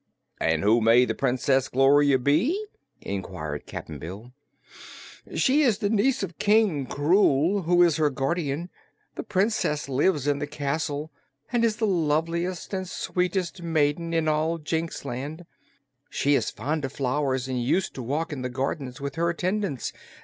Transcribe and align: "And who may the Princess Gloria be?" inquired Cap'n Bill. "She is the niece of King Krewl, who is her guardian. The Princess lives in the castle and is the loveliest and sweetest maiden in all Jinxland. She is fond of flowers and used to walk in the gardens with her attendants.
"And 0.39 0.63
who 0.63 0.81
may 0.81 1.05
the 1.05 1.13
Princess 1.13 1.67
Gloria 1.69 2.17
be?" 2.17 2.65
inquired 3.01 3.67
Cap'n 3.67 3.99
Bill. 3.99 4.33
"She 5.35 5.61
is 5.61 5.77
the 5.77 5.91
niece 5.91 6.23
of 6.23 6.39
King 6.39 6.87
Krewl, 6.87 7.65
who 7.65 7.83
is 7.83 7.97
her 7.97 8.09
guardian. 8.09 8.71
The 9.13 9.21
Princess 9.21 9.87
lives 9.87 10.25
in 10.25 10.39
the 10.39 10.47
castle 10.47 11.11
and 11.51 11.63
is 11.63 11.75
the 11.75 11.85
loveliest 11.85 12.73
and 12.73 12.89
sweetest 12.89 13.61
maiden 13.61 14.11
in 14.11 14.27
all 14.27 14.57
Jinxland. 14.57 15.45
She 16.09 16.33
is 16.33 16.49
fond 16.49 16.83
of 16.83 16.93
flowers 16.93 17.47
and 17.47 17.61
used 17.63 17.93
to 17.93 18.01
walk 18.01 18.33
in 18.33 18.41
the 18.41 18.49
gardens 18.49 18.99
with 18.99 19.13
her 19.17 19.29
attendants. 19.29 19.93